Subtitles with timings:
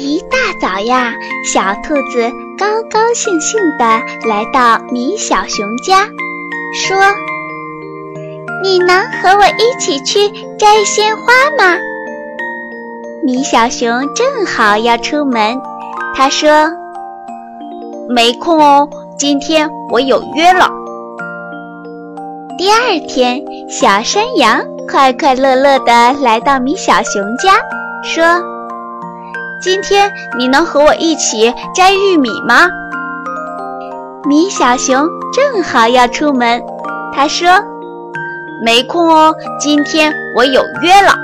[0.00, 1.12] 一大早呀，
[1.52, 3.84] 小兔子高高兴兴地
[4.26, 6.06] 来到米小熊家，
[6.74, 6.96] 说
[8.64, 11.24] ：“你能和我一起去摘鲜花
[11.58, 11.78] 吗？”
[13.22, 15.60] 米小熊正好要出门，
[16.14, 16.70] 他说
[18.08, 18.88] ：“没空哦，
[19.18, 20.70] 今天我有约了。”
[22.56, 27.52] 第二天，小山羊快快乐乐地来到米小熊家，
[28.02, 28.24] 说
[29.60, 32.68] ：“今天你能和我一起摘玉米吗？”
[34.28, 36.62] 米小熊正好要出门，
[37.14, 37.48] 他说
[38.64, 41.14] ：“没空哦，今天我有约了。”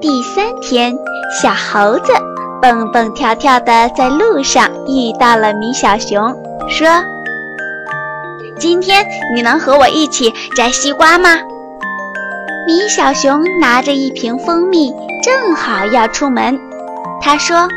[0.00, 0.94] 第三天，
[1.40, 2.12] 小猴子
[2.60, 6.34] 蹦蹦跳跳地在路上遇到了米小熊，
[6.68, 6.88] 说
[8.58, 9.04] ：“今天
[9.34, 11.30] 你能和我一起摘西瓜吗？”
[12.64, 16.60] 米小熊拿着一瓶蜂蜜，正好要出门，
[17.20, 17.68] 他说：“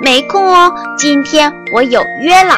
[0.00, 2.54] 没空哦，今天我有约了。”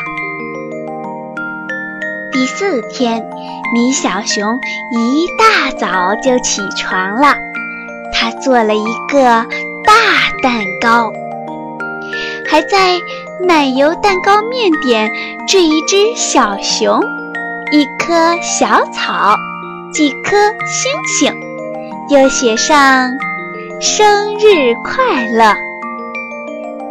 [2.31, 3.25] 第四天，
[3.73, 4.55] 米小熊
[4.93, 7.35] 一大早就起床了。
[8.13, 9.21] 他做了一个
[9.83, 9.95] 大
[10.43, 11.11] 蛋糕，
[12.51, 12.99] 还在
[13.47, 15.11] 奶油蛋糕面点
[15.49, 17.03] 缀一只小熊、
[17.73, 19.35] 一棵小草、
[19.93, 21.35] 几颗星星，
[22.11, 23.11] 又写上
[23.81, 25.55] “生日快乐”。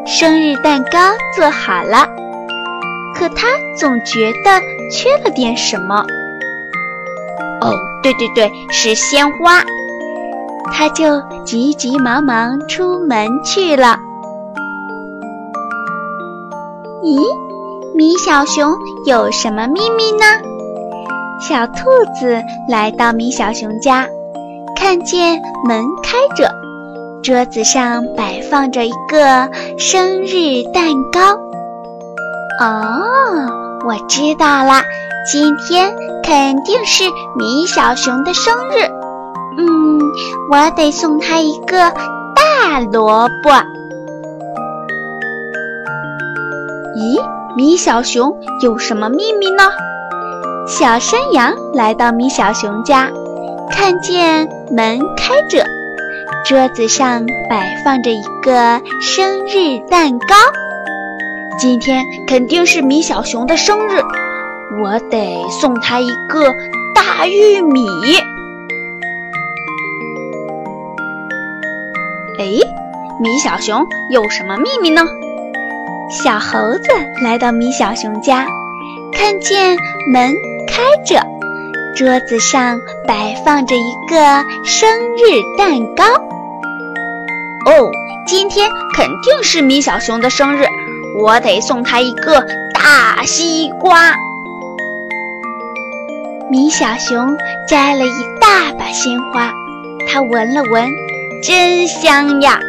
[0.05, 0.99] 生日蛋糕
[1.35, 2.07] 做好了，
[3.15, 4.59] 可他总觉得
[4.91, 6.05] 缺了点什么。
[7.61, 9.63] 哦，对对对，是鲜花。
[10.71, 13.97] 他就急急忙忙出门去了。
[17.01, 17.25] 咦，
[17.95, 20.25] 米小熊有什么秘密呢？
[21.39, 21.73] 小兔
[22.19, 24.05] 子来到米小熊家，
[24.75, 26.51] 看见门开着，
[27.23, 31.39] 桌子上摆放着一个生日蛋糕。
[32.59, 33.47] 哦，
[33.87, 34.81] 我知道了，
[35.31, 35.93] 今天
[36.23, 37.05] 肯定是
[37.37, 38.83] 米小熊的生日。
[39.57, 39.99] 嗯，
[40.51, 41.77] 我得送他一个
[42.35, 43.49] 大萝卜。
[46.97, 47.21] 咦，
[47.55, 49.63] 米小熊有什么秘密呢？
[50.69, 53.09] 小山羊来到米小熊家，
[53.71, 55.65] 看见门开着，
[56.45, 60.35] 桌子上摆放着一个生日蛋糕。
[61.57, 63.99] 今天肯定是米小熊的生日，
[64.79, 66.53] 我得送他一个
[66.93, 67.87] 大玉米。
[72.37, 72.45] 哎，
[73.19, 75.01] 米小熊有什么秘密呢？
[76.11, 76.83] 小猴子
[77.23, 78.45] 来到米小熊家，
[79.11, 79.75] 看见
[80.13, 80.31] 门
[80.69, 81.19] 开着，
[81.95, 84.15] 桌子上摆放着一个
[84.63, 86.03] 生日蛋糕。
[87.65, 87.91] 哦，
[88.27, 90.65] 今天肯定是米小熊的生日，
[91.17, 94.15] 我得送他一个大西瓜。
[96.49, 97.37] 米小熊
[97.67, 99.51] 摘了一大把鲜花，
[100.07, 100.89] 他闻了闻。
[101.41, 102.59] 真香呀！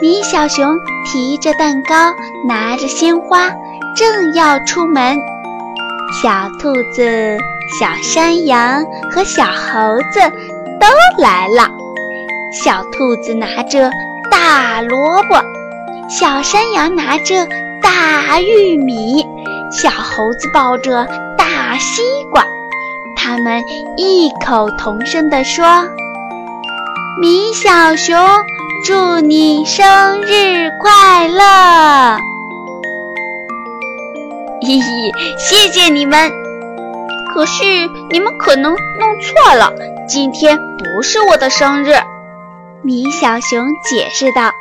[0.00, 2.14] 米小熊提着蛋糕，
[2.48, 3.48] 拿着鲜花，
[3.94, 5.16] 正要出门。
[6.12, 7.38] 小兔子、
[7.78, 10.20] 小山羊和小猴子
[10.80, 11.70] 都来了。
[12.52, 13.90] 小兔子拿着
[14.28, 15.40] 大萝卜，
[16.08, 17.46] 小山羊拿着
[17.80, 19.24] 大玉米，
[19.70, 21.06] 小猴子抱着
[21.38, 22.44] 大西瓜。
[23.16, 23.62] 他们
[23.96, 25.64] 异口同声地说。
[27.20, 28.18] 米小熊，
[28.84, 32.18] 祝你生日快乐！
[34.62, 36.30] 嘿嘿，谢谢你们。
[37.32, 37.64] 可是
[38.10, 39.72] 你们可能弄错了，
[40.06, 41.94] 今天不是我的生日。
[42.82, 44.52] 米小熊解释道。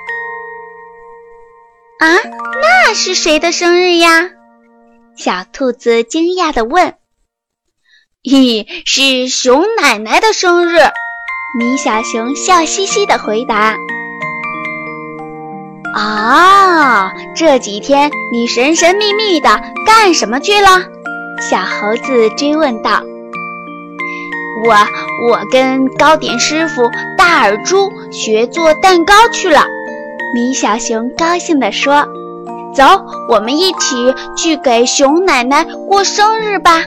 [2.00, 2.16] 啊，
[2.62, 4.30] 那是谁的生日呀？
[5.18, 6.96] 小兔子惊讶地问。
[8.24, 10.80] 嘿，是熊奶奶的生日。
[11.58, 13.76] 米小熊笑嘻嘻地回答
[15.96, 19.50] ：“啊，这几天你神神秘秘的
[19.86, 20.68] 干什么去了？”
[21.42, 23.02] 小猴子追问道。
[24.66, 24.76] “我
[25.30, 26.84] 我跟糕点师傅
[27.18, 29.66] 大耳猪学做蛋糕去了。”
[30.36, 32.06] 米小熊高兴地说
[32.76, 32.84] ：“走，
[33.30, 36.84] 我们一起去给熊奶奶过生日吧。”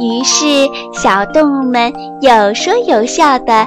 [0.00, 3.66] 于是，小动物们有说有笑地